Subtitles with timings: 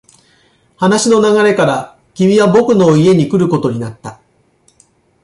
[0.77, 4.19] 話の流れから、君は僕の家に来ることになった。